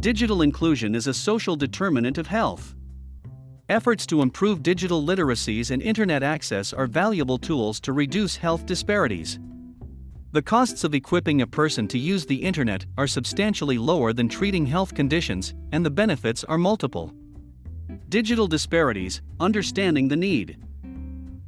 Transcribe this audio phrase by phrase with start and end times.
[0.00, 2.76] Digital inclusion is a social determinant of health.
[3.68, 9.40] Efforts to improve digital literacies and internet access are valuable tools to reduce health disparities.
[10.30, 14.66] The costs of equipping a person to use the internet are substantially lower than treating
[14.66, 17.12] health conditions, and the benefits are multiple.
[18.08, 20.58] Digital disparities, understanding the need.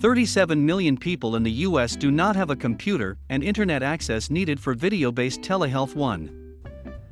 [0.00, 4.60] 37 million people in the US do not have a computer and internet access needed
[4.60, 6.43] for video based telehealth 1.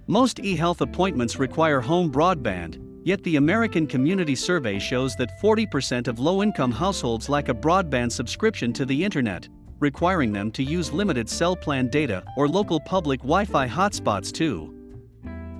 [0.06, 6.09] Most e health appointments require home broadband, yet the American Community Survey shows that 40%
[6.09, 9.48] of low income households lack a broadband subscription to the internet
[9.83, 14.73] requiring them to use limited cell plan data or local public Wi Fi hotspots too.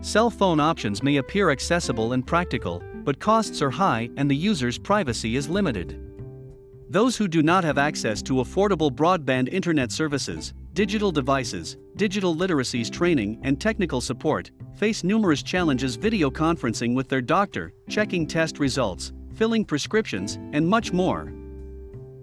[0.00, 4.78] Cell phone options may appear accessible and practical, but costs are high and the user's
[4.78, 6.00] privacy is limited.
[6.88, 12.90] Those who do not have access to affordable broadband internet services, digital devices, digital literacies
[12.90, 19.12] training, and technical support face numerous challenges video conferencing with their doctor, checking test results,
[19.34, 21.32] filling prescriptions, and much more.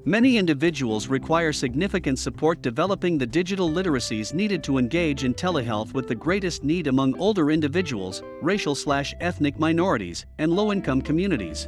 [0.05, 6.07] Many individuals require significant support developing the digital literacies needed to engage in telehealth with
[6.07, 11.67] the greatest need among older individuals, racial slash ethnic minorities, and low income communities.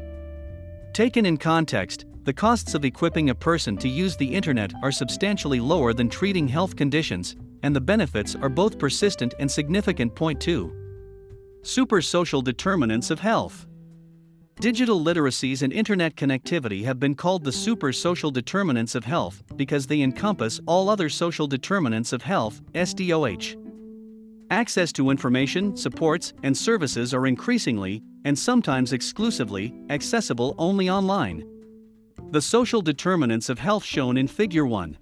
[0.93, 5.59] Taken in context, the costs of equipping a person to use the internet are substantially
[5.59, 10.13] lower than treating health conditions, and the benefits are both persistent and significant.
[10.13, 10.71] Point 2.
[11.63, 13.65] Super social determinants of health.
[14.59, 19.87] Digital literacies and internet connectivity have been called the super social determinants of health because
[19.87, 23.57] they encompass all other social determinants of health, SDOH.
[24.51, 31.43] Access to information, supports, and services are increasingly, and sometimes exclusively, accessible only online.
[32.31, 34.97] The social determinants of health shown in Figure 1.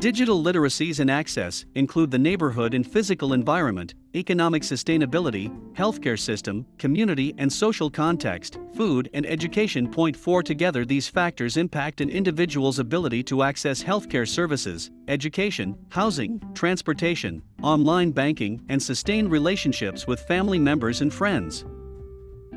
[0.00, 7.32] Digital literacies and access include the neighborhood and physical environment, economic sustainability, healthcare system, community
[7.38, 9.88] and social context, food and education.
[9.88, 16.42] Point 4 Together, these factors impact an individual's ability to access healthcare services, education, housing,
[16.54, 21.64] transportation, online banking, and sustain relationships with family members and friends.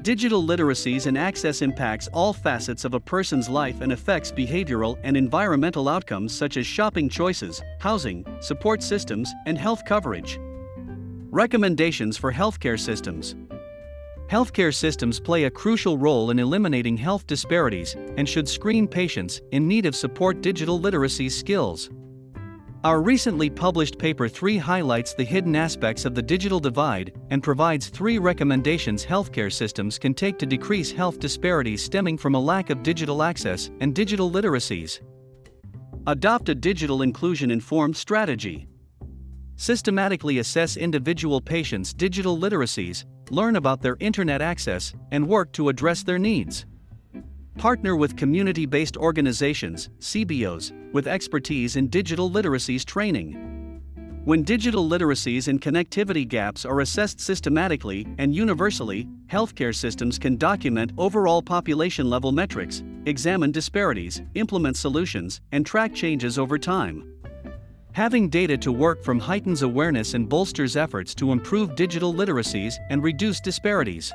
[0.05, 5.17] Digital literacies and access impacts all facets of a person's life and affects behavioral and
[5.17, 10.38] environmental outcomes such as shopping choices, housing, support systems, and health coverage.
[11.31, 13.35] Recommendations for healthcare systems.
[14.29, 19.67] Healthcare systems play a crucial role in eliminating health disparities and should screen patients in
[19.67, 21.89] need of support digital literacy skills.
[22.85, 27.90] Our recently published paper 3 highlights the hidden aspects of the digital divide and provides
[27.90, 32.84] three recommendations healthcare systems can take to decrease health disparities stemming from a lack of
[32.84, 35.00] digital access and digital literacies.
[36.06, 38.68] Adopt a digital inclusion informed strategy.
[39.56, 46.03] Systematically assess individual patients' digital literacies, learn about their internet access, and work to address
[46.03, 46.68] their needs.
[47.57, 53.81] Partner with community based organizations, CBOs, with expertise in digital literacies training.
[54.25, 60.91] When digital literacies and connectivity gaps are assessed systematically and universally, healthcare systems can document
[60.97, 67.09] overall population level metrics, examine disparities, implement solutions, and track changes over time.
[67.94, 73.01] Having data to work from heightens awareness and bolsters efforts to improve digital literacies and
[73.01, 74.11] reduce disparities.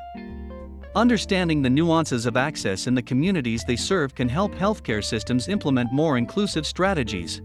[0.93, 5.93] Understanding the nuances of access in the communities they serve can help healthcare systems implement
[5.93, 7.41] more inclusive strategies.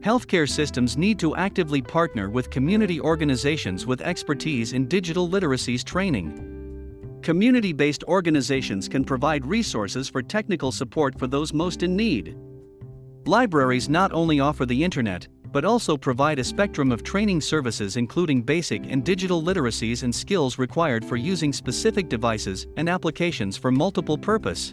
[0.00, 7.20] Healthcare systems need to actively partner with community organizations with expertise in digital literacies training.
[7.22, 12.36] Community based organizations can provide resources for technical support for those most in need.
[13.24, 18.40] Libraries not only offer the internet, but also provide a spectrum of training services including
[18.40, 24.16] basic and digital literacies and skills required for using specific devices and applications for multiple
[24.16, 24.72] purpose.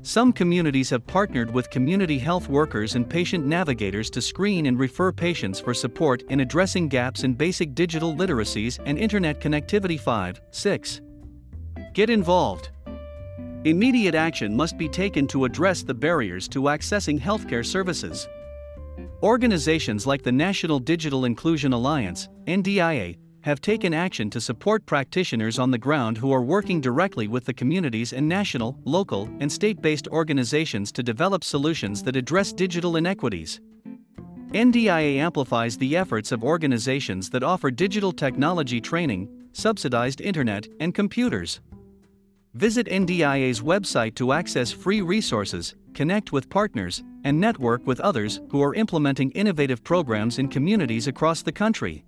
[0.00, 5.12] Some communities have partnered with community health workers and patient navigators to screen and refer
[5.12, 11.02] patients for support in addressing gaps in basic digital literacies and internet connectivity 5, 6.
[11.92, 12.70] Get involved.
[13.64, 18.26] Immediate action must be taken to address the barriers to accessing healthcare services.
[19.22, 25.70] Organizations like the National Digital Inclusion Alliance, NDIA, have taken action to support practitioners on
[25.70, 30.08] the ground who are working directly with the communities and national, local, and state based
[30.08, 33.60] organizations to develop solutions that address digital inequities.
[34.52, 41.60] NDIA amplifies the efforts of organizations that offer digital technology training, subsidized internet, and computers.
[42.54, 48.62] Visit NDIA's website to access free resources, connect with partners, and network with others who
[48.62, 52.04] are implementing innovative programs in communities across the country.